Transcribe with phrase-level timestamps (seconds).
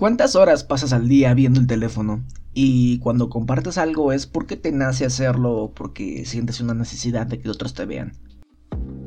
[0.00, 2.24] ¿Cuántas horas pasas al día viendo el teléfono?
[2.54, 7.38] Y cuando compartes algo es porque te nace hacerlo o porque sientes una necesidad de
[7.38, 8.14] que otros te vean.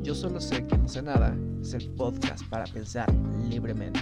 [0.04, 3.12] Yo solo sé que no sé nada, es el podcast para pensar
[3.50, 4.02] libremente.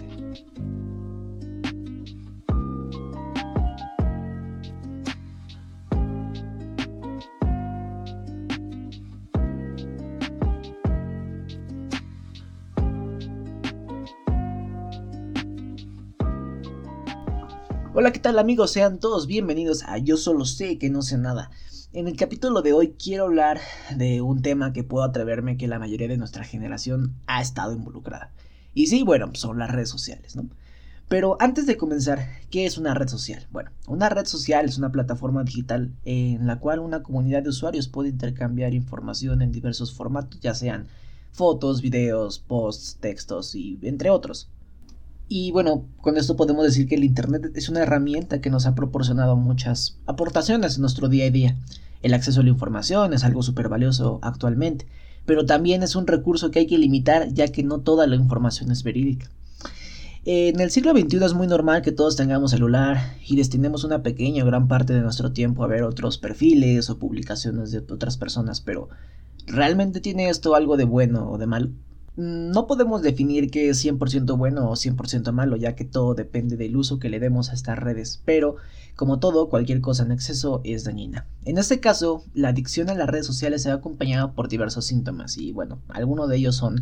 [17.94, 18.72] Hola, ¿qué tal amigos?
[18.72, 21.52] Sean todos bienvenidos a Yo solo sé que no sé nada.
[21.92, 23.60] En el capítulo de hoy quiero hablar
[23.98, 28.32] de un tema que puedo atreverme que la mayoría de nuestra generación ha estado involucrada.
[28.74, 30.48] Y sí, bueno, son las redes sociales, ¿no?
[31.10, 33.46] Pero antes de comenzar, ¿qué es una red social?
[33.52, 37.90] Bueno, una red social es una plataforma digital en la cual una comunidad de usuarios
[37.90, 40.88] puede intercambiar información en diversos formatos, ya sean
[41.34, 44.50] fotos, videos, posts, textos y entre otros.
[45.34, 48.76] Y bueno, con esto podemos decir que el Internet es una herramienta que nos ha
[48.76, 51.56] proporcionado muchas aportaciones en nuestro día a día.
[52.02, 54.88] El acceso a la información es algo súper valioso actualmente,
[55.26, 58.72] pero también es un recurso que hay que limitar ya que no toda la información
[58.72, 59.32] es verídica.
[60.26, 64.44] En el siglo XXI es muy normal que todos tengamos celular y destinemos una pequeña
[64.44, 68.60] o gran parte de nuestro tiempo a ver otros perfiles o publicaciones de otras personas,
[68.60, 68.90] pero
[69.48, 71.70] ¿realmente tiene esto algo de bueno o de malo?
[72.18, 76.76] No podemos definir qué es 100% bueno o 100% malo, ya que todo depende del
[76.76, 78.58] uso que le demos a estas redes, pero
[78.96, 81.26] como todo, cualquier cosa en exceso es dañina.
[81.46, 85.38] En este caso, la adicción a las redes sociales se ha acompañado por diversos síntomas
[85.38, 86.82] y bueno, algunos de ellos son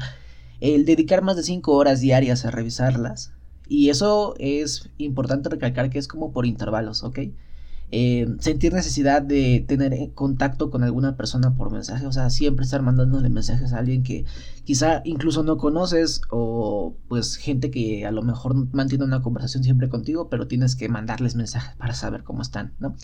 [0.62, 3.32] el dedicar más de 5 horas diarias a revisarlas,
[3.68, 7.20] y eso es importante recalcar que es como por intervalos, ¿ok?
[7.92, 12.64] Eh, sentir necesidad de tener eh, contacto con alguna persona por mensaje, o sea, siempre
[12.64, 14.26] estar mandándole mensajes a alguien que
[14.64, 19.90] quizá incluso no conoces o pues gente que a lo mejor mantiene una conversación siempre
[19.90, 22.95] contigo, pero tienes que mandarles mensajes para saber cómo están, ¿no?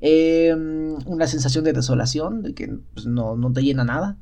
[0.00, 0.52] Eh,
[1.06, 4.16] una sensación de desolación, de que pues, no, no te llena nada,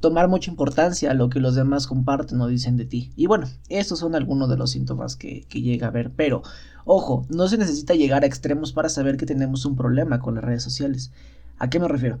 [0.00, 3.12] tomar mucha importancia a lo que los demás comparten o dicen de ti.
[3.16, 6.12] Y bueno, estos son algunos de los síntomas que, llega a ver.
[6.14, 6.42] Pero,
[6.84, 10.44] ojo, no se necesita llegar a extremos para saber que tenemos un problema con las
[10.44, 11.12] redes sociales.
[11.58, 12.20] ¿A qué me refiero?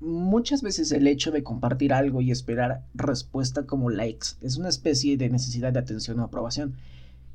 [0.00, 5.16] Muchas veces el hecho de compartir algo y esperar respuesta como likes es una especie
[5.16, 6.76] de necesidad de atención o aprobación.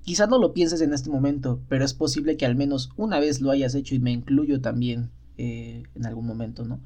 [0.03, 3.41] Quizás no lo pienses en este momento, pero es posible que al menos una vez
[3.41, 6.79] lo hayas hecho y me incluyo también eh, en algún momento, ¿no?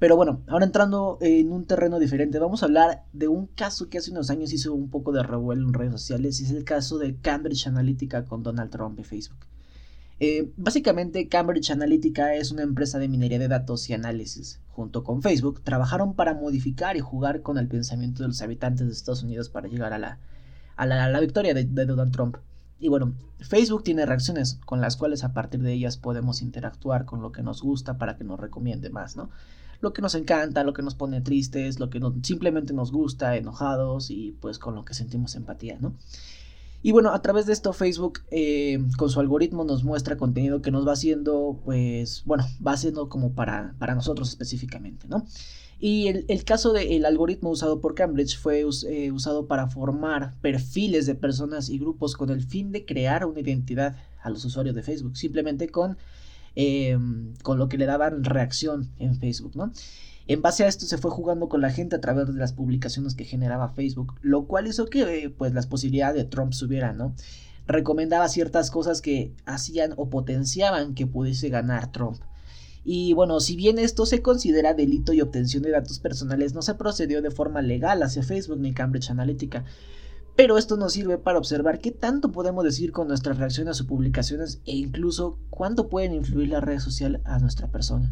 [0.00, 3.98] Pero bueno, ahora entrando en un terreno diferente, vamos a hablar de un caso que
[3.98, 6.96] hace unos años hizo un poco de revuelo en redes sociales y es el caso
[6.96, 9.44] de Cambridge Analytica con Donald Trump y Facebook.
[10.18, 14.60] Eh, básicamente Cambridge Analytica es una empresa de minería de datos y análisis.
[14.70, 18.94] Junto con Facebook trabajaron para modificar y jugar con el pensamiento de los habitantes de
[18.94, 20.18] Estados Unidos para llegar a la,
[20.76, 22.38] a la, victoria de, de Donald Trump.
[22.78, 27.20] Y bueno, Facebook tiene reacciones con las cuales a partir de ellas podemos interactuar con
[27.20, 29.28] lo que nos gusta para que nos recomiende más, ¿no?
[29.80, 34.10] Lo que nos encanta, lo que nos pone tristes, lo que simplemente nos gusta, enojados
[34.10, 35.94] y pues con lo que sentimos empatía, ¿no?
[36.82, 40.70] Y bueno, a través de esto Facebook eh, con su algoritmo nos muestra contenido que
[40.70, 45.26] nos va haciendo, pues, bueno, va haciendo como para, para nosotros específicamente, ¿no?
[45.78, 51.14] Y el, caso del algoritmo usado por Cambridge fue eh, usado para formar perfiles de
[51.14, 55.16] personas y grupos con el fin de crear una identidad a los usuarios de Facebook,
[55.16, 55.96] simplemente con
[56.56, 59.72] Em, con lo que le daban reacción en Facebook, ¿no?
[60.26, 63.14] En base a esto se fue jugando con la gente a través de las publicaciones
[63.14, 67.14] que generaba Facebook, lo cual hizo que pues las posibilidades de Trump subieran, ¿no?
[67.66, 72.20] Recomendaba ciertas cosas que hacían o potenciaban que pudiese ganar Trump.
[72.84, 76.74] Y bueno, si bien esto se considera delito y obtención de datos personales, no se
[76.74, 79.64] procedió de forma legal hacia Facebook ni Cambridge Analytica.
[80.40, 84.62] Pero esto nos sirve para observar qué tanto podemos decir con nuestras reacciones o publicaciones
[84.64, 88.10] e incluso cuánto pueden influir las redes sociales a nuestra persona.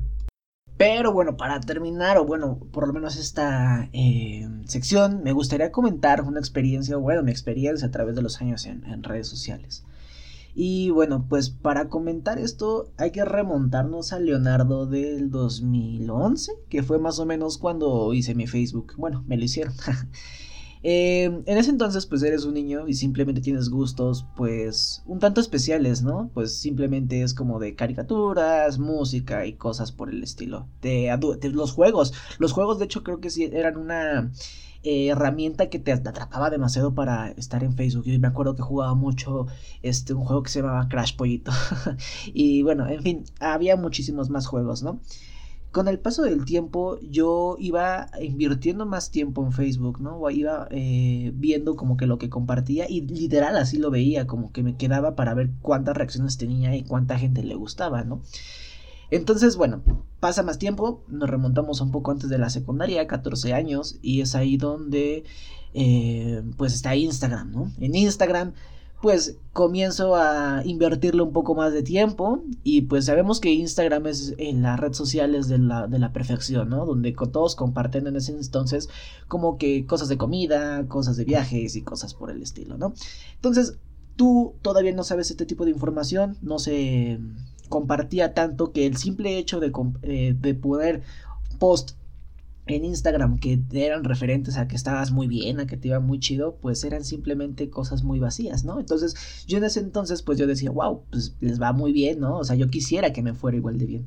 [0.76, 6.20] Pero bueno, para terminar, o bueno, por lo menos esta eh, sección, me gustaría comentar
[6.20, 9.84] una experiencia, bueno, mi experiencia a través de los años en, en redes sociales.
[10.54, 16.98] Y bueno, pues para comentar esto hay que remontarnos a Leonardo del 2011, que fue
[16.98, 18.92] más o menos cuando hice mi Facebook.
[18.98, 19.72] Bueno, me lo hicieron.
[20.82, 25.40] Eh, en ese entonces, pues eres un niño y simplemente tienes gustos, pues, un tanto
[25.40, 26.30] especiales, ¿no?
[26.34, 30.68] Pues simplemente es como de caricaturas, música y cosas por el estilo.
[30.82, 31.16] De,
[31.52, 32.12] los juegos.
[32.38, 34.30] Los juegos, de hecho, creo que sí eran una
[34.82, 38.04] eh, herramienta que te atrapaba demasiado para estar en Facebook.
[38.04, 39.46] Yo me acuerdo que jugaba mucho
[39.82, 41.52] este, un juego que se llamaba Crash Pollito.
[42.32, 45.00] y bueno, en fin, había muchísimos más juegos, ¿no?
[45.72, 50.28] Con el paso del tiempo yo iba invirtiendo más tiempo en Facebook, ¿no?
[50.30, 54.62] Iba eh, viendo como que lo que compartía y literal así lo veía, como que
[54.62, 58.22] me quedaba para ver cuántas reacciones tenía y cuánta gente le gustaba, ¿no?
[59.10, 59.82] Entonces, bueno,
[60.20, 64.34] pasa más tiempo, nos remontamos un poco antes de la secundaria, 14 años, y es
[64.34, 65.24] ahí donde,
[65.72, 67.72] eh, pues está Instagram, ¿no?
[67.78, 68.52] En Instagram
[69.00, 74.34] pues comienzo a invertirle un poco más de tiempo y pues sabemos que Instagram es
[74.38, 76.84] en las redes sociales de la, de la perfección, ¿no?
[76.84, 78.88] Donde todos comparten en ese entonces
[79.28, 82.92] como que cosas de comida, cosas de viajes y cosas por el estilo, ¿no?
[83.36, 83.78] Entonces,
[84.16, 87.20] tú todavía no sabes este tipo de información, no se
[87.68, 89.72] compartía tanto que el simple hecho de,
[90.02, 91.02] eh, de poder
[91.60, 91.92] post
[92.76, 96.20] en Instagram que eran referentes a que estabas muy bien, a que te iba muy
[96.20, 98.80] chido, pues eran simplemente cosas muy vacías, ¿no?
[98.80, 99.14] Entonces
[99.46, 102.38] yo en ese entonces pues yo decía, wow, pues les va muy bien, ¿no?
[102.38, 104.06] O sea, yo quisiera que me fuera igual de bien.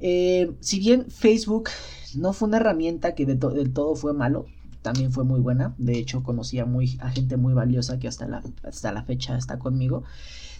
[0.00, 1.70] Eh, si bien Facebook
[2.14, 4.46] no fue una herramienta que del todo fue malo,
[4.82, 8.26] también fue muy buena, de hecho conocí a, muy, a gente muy valiosa que hasta
[8.26, 10.04] la, hasta la fecha está conmigo,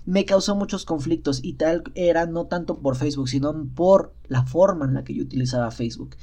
[0.05, 4.87] me causó muchos conflictos y tal era no tanto por Facebook, sino por la forma
[4.87, 6.17] en la que yo utilizaba Facebook.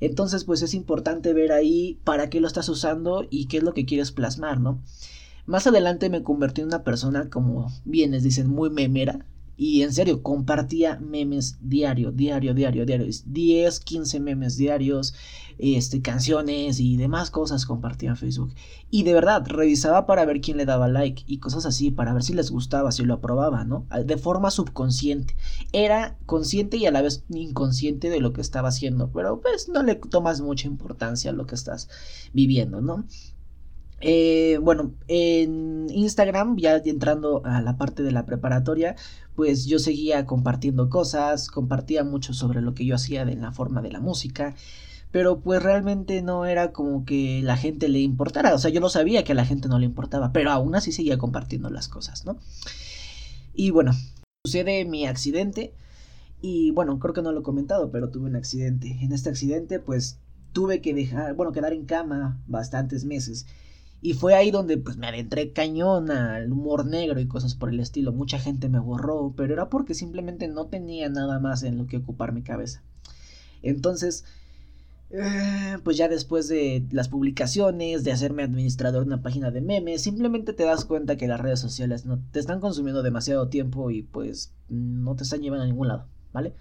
[0.00, 3.74] Entonces, pues es importante ver ahí para qué lo estás usando y qué es lo
[3.74, 4.80] que quieres plasmar, ¿no?
[5.46, 9.24] Más adelante me convertí en una persona, como bien les dicen, muy memera.
[9.60, 13.06] Y en serio, compartía memes diario, diario, diario, diario.
[13.26, 15.14] 10, 15 memes diarios,
[15.58, 18.54] este, canciones y demás cosas compartía en Facebook.
[18.88, 22.22] Y de verdad, revisaba para ver quién le daba like y cosas así, para ver
[22.22, 23.84] si les gustaba, si lo aprobaba, ¿no?
[24.06, 25.34] De forma subconsciente.
[25.72, 29.82] Era consciente y a la vez inconsciente de lo que estaba haciendo, pero pues no
[29.82, 31.88] le tomas mucha importancia a lo que estás
[32.32, 33.04] viviendo, ¿no?
[34.00, 38.94] Eh, bueno, en Instagram, ya entrando a la parte de la preparatoria,
[39.34, 43.82] pues yo seguía compartiendo cosas, compartía mucho sobre lo que yo hacía de la forma
[43.82, 44.54] de la música,
[45.10, 48.88] pero pues realmente no era como que la gente le importara, o sea, yo lo
[48.88, 52.24] sabía que a la gente no le importaba, pero aún así seguía compartiendo las cosas,
[52.24, 52.38] ¿no?
[53.54, 53.92] Y bueno,
[54.44, 55.74] sucede mi accidente
[56.40, 58.98] y bueno, creo que no lo he comentado, pero tuve un accidente.
[59.00, 60.20] En este accidente pues
[60.52, 63.46] tuve que dejar, bueno, quedar en cama bastantes meses
[64.00, 67.80] y fue ahí donde pues me adentré cañón al humor negro y cosas por el
[67.80, 68.12] estilo.
[68.12, 71.96] Mucha gente me borró, pero era porque simplemente no tenía nada más en lo que
[71.96, 72.82] ocupar mi cabeza.
[73.62, 74.24] Entonces,
[75.10, 80.02] eh, pues ya después de las publicaciones, de hacerme administrador de una página de memes,
[80.02, 84.02] simplemente te das cuenta que las redes sociales no te están consumiendo demasiado tiempo y
[84.02, 86.54] pues no te están llevando a ningún lado, ¿vale?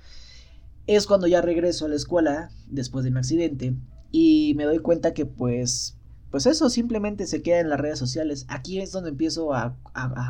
[0.88, 3.75] Es cuando ya regreso a la escuela después de mi accidente
[4.12, 5.97] y me doy cuenta que pues
[6.32, 8.46] pues eso simplemente se queda en las redes sociales.
[8.50, 9.78] Aquí es donde empiezo a,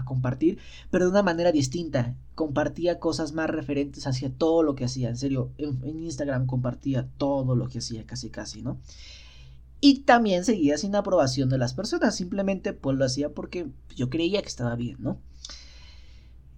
[0.05, 0.59] compartir,
[0.91, 2.15] pero de una manera distinta.
[2.35, 5.09] Compartía cosas más referentes hacia todo lo que hacía.
[5.09, 8.79] En serio, en, Instagram compartía todo lo que hacía, casi casi, ¿no?
[9.81, 12.15] Y también seguía sin aprobación de las personas.
[12.15, 15.19] Simplemente pues lo hacía porque yo creía que estaba bien, ¿no?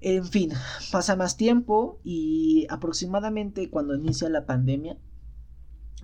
[0.02, 0.52] En fin,
[0.92, 4.98] pasa más tiempo y aproximadamente cuando inicia la pandemia,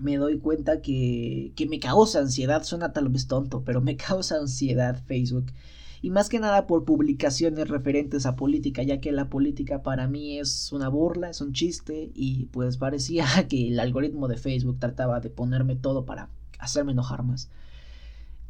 [0.00, 4.36] me doy cuenta que, que me causa ansiedad, suena tal vez tonto, pero me causa
[4.36, 5.46] ansiedad Facebook.
[6.02, 10.38] Y más que nada por publicaciones referentes a política, ya que la política para mí
[10.38, 15.20] es una burla, es un chiste, y pues parecía que el algoritmo de Facebook trataba
[15.20, 16.28] de ponerme todo para
[16.58, 17.48] hacerme enojar más.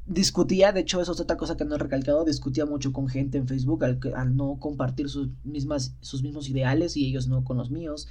[0.07, 3.39] Discutía, de hecho, eso es otra cosa que no he recalcado, discutía mucho con gente
[3.39, 7.57] en Facebook al, al no compartir sus, mismas, sus mismos ideales y ellos no con
[7.57, 8.07] los míos.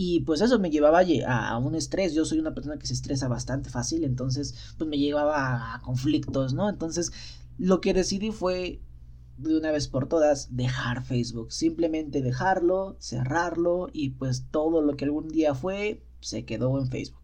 [0.00, 2.14] Y pues eso me llevaba a, un estrés.
[2.14, 6.54] Yo soy una persona que se estresa bastante fácil, entonces pues me llevaba a conflictos,
[6.54, 6.68] ¿no?
[6.68, 7.10] Entonces
[7.58, 8.80] lo que decidí fue
[9.38, 11.50] de una vez por todas dejar Facebook.
[11.52, 17.18] Simplemente dejarlo, cerrarlo y pues todo lo que algún día fue se quedó en Facebook.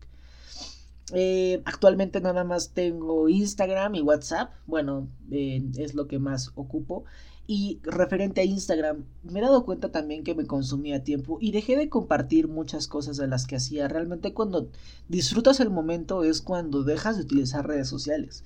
[1.12, 4.52] Eh, actualmente nada más tengo Instagram y WhatsApp.
[4.66, 7.04] Bueno, eh, es lo que más ocupo.
[7.46, 11.76] Y referente a Instagram, me he dado cuenta también que me consumía tiempo y dejé
[11.76, 13.86] de compartir muchas cosas de las que hacía.
[13.86, 14.70] Realmente cuando
[15.08, 18.44] disfrutas el momento es cuando dejas de utilizar redes sociales.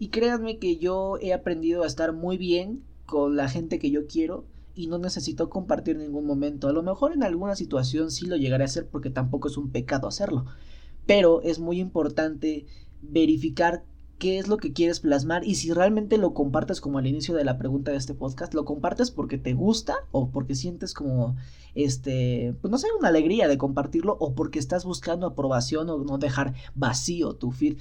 [0.00, 4.06] Y créanme que yo he aprendido a estar muy bien con la gente que yo
[4.08, 6.66] quiero y no necesito compartir ningún momento.
[6.66, 9.70] A lo mejor en alguna situación sí lo llegaré a hacer porque tampoco es un
[9.70, 10.46] pecado hacerlo.
[11.06, 12.66] Pero es muy importante
[13.02, 13.84] verificar
[14.20, 17.42] qué es lo que quieres plasmar y si realmente lo compartes como al inicio de
[17.42, 21.36] la pregunta de este podcast, lo compartes porque te gusta o porque sientes como,
[21.74, 26.18] este, pues no sé, una alegría de compartirlo o porque estás buscando aprobación o no
[26.18, 27.78] dejar vacío tu feed.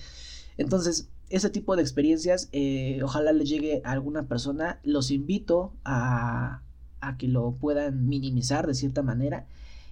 [0.58, 6.64] Entonces, ese tipo de experiencias, eh, ojalá le llegue a alguna persona, los invito a,
[7.02, 9.46] a que lo puedan minimizar de cierta manera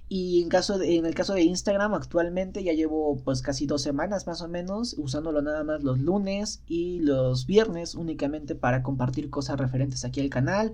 [0.10, 4.26] Y en, caso en el caso de Instagram actualmente ya llevo pues casi dos semanas
[4.26, 9.60] más o menos usándolo nada más los lunes y los viernes únicamente para compartir cosas
[9.60, 10.74] referentes aquí al canal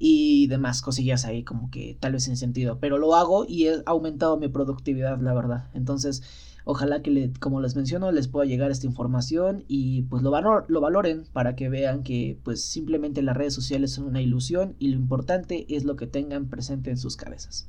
[0.00, 3.82] y demás cosillas ahí como que tal vez sin sentido, pero lo hago y he
[3.86, 5.68] aumentado mi productividad la verdad.
[5.72, 6.24] Entonces
[6.64, 10.64] ojalá que le, como les menciono les pueda llegar esta información y pues lo, valor,
[10.66, 14.88] lo valoren para que vean que pues simplemente las redes sociales son una ilusión y
[14.88, 17.68] lo importante es lo que tengan presente en sus cabezas.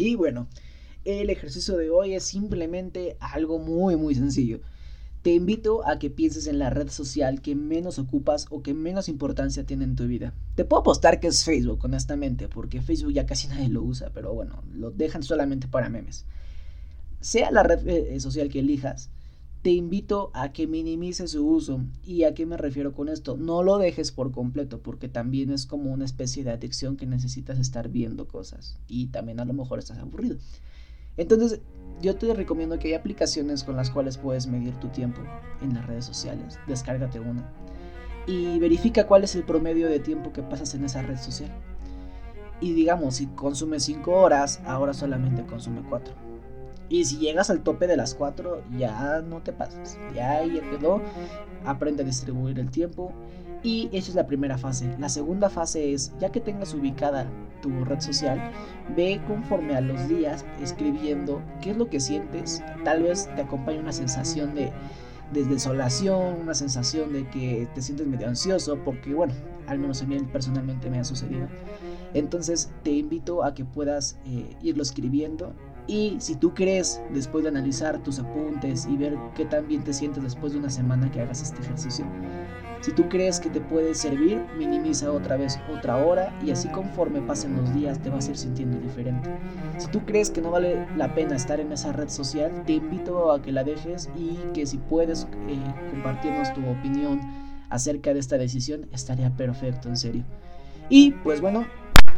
[0.00, 0.48] Y bueno,
[1.04, 4.60] el ejercicio de hoy es simplemente algo muy muy sencillo.
[5.20, 9.10] Te invito a que pienses en la red social que menos ocupas o que menos
[9.10, 10.32] importancia tiene en tu vida.
[10.54, 14.32] Te puedo apostar que es Facebook, honestamente, porque Facebook ya casi nadie lo usa, pero
[14.32, 16.24] bueno, lo dejan solamente para memes.
[17.20, 19.10] Sea la red eh, social que elijas,
[19.62, 21.80] te invito a que minimices su uso.
[22.02, 23.36] ¿Y a qué me refiero con esto?
[23.36, 27.58] No lo dejes por completo, porque también es como una especie de adicción que necesitas
[27.58, 28.78] estar viendo cosas.
[28.88, 30.38] Y también a lo mejor estás aburrido.
[31.18, 31.60] Entonces,
[32.00, 35.20] yo te recomiendo que hay aplicaciones con las cuales puedes medir tu tiempo
[35.60, 36.58] en las redes sociales.
[36.66, 37.52] Descárgate una.
[38.26, 41.50] Y verifica cuál es el promedio de tiempo que pasas en esa red social.
[42.62, 46.29] Y digamos, si consumes 5 horas, ahora solamente consume 4
[46.90, 49.96] y si llegas al tope de las 4, ya no te pasas.
[50.12, 51.00] Ya ya quedó.
[51.64, 53.12] Aprende a distribuir el tiempo.
[53.62, 54.92] Y esa es la primera fase.
[54.98, 57.28] La segunda fase es, ya que tengas ubicada
[57.62, 58.50] tu red social,
[58.96, 62.60] ve conforme a los días escribiendo qué es lo que sientes.
[62.84, 64.72] Tal vez te acompañe una sensación de,
[65.32, 69.34] desolación, una sensación de que te sientes medio ansioso, porque bueno,
[69.68, 71.46] al menos a mí personalmente me ha sucedido.
[72.14, 75.54] Entonces te invito a que puedas eh, irlo escribiendo
[75.90, 79.92] y si tú crees, después de analizar tus apuntes y ver qué tan bien te
[79.92, 82.06] sientes después de una semana que hagas este ejercicio,
[82.80, 87.20] si tú crees que te puede servir, minimiza otra vez otra hora y así conforme
[87.20, 89.28] pasen los días te vas a ir sintiendo diferente.
[89.78, 93.32] Si tú crees que no vale la pena estar en esa red social, te invito
[93.32, 95.58] a que la dejes y que si puedes eh,
[95.90, 97.20] compartirnos tu opinión
[97.68, 100.24] acerca de esta decisión, estaría perfecto, en serio.
[100.88, 101.66] Y pues bueno,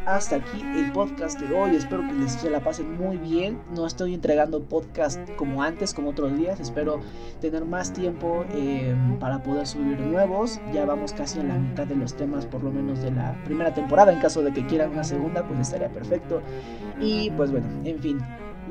[0.06, 1.76] hasta aquí el podcast de hoy.
[1.76, 3.58] Espero que les se la pasen muy bien.
[3.74, 6.60] No estoy entregando podcast como antes, como otros días.
[6.60, 7.00] Espero
[7.40, 10.60] tener más tiempo em, para poder subir nuevos.
[10.72, 13.72] Ya vamos casi a la mitad de los temas, por lo menos de la primera
[13.74, 14.12] temporada.
[14.12, 16.42] En caso de que quieran una segunda, pues estaría perfecto.
[17.00, 18.18] Y pues bueno, en fin.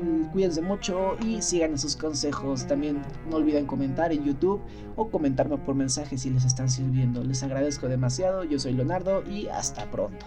[0.02, 2.66] Mm, cuídense mucho y sigan esos consejos.
[2.66, 4.60] También no olviden comentar en YouTube
[4.96, 7.22] o comentarme por mensaje si les están sirviendo.
[7.22, 8.44] Les agradezco demasiado.
[8.44, 10.26] Yo soy Leonardo y hasta pronto.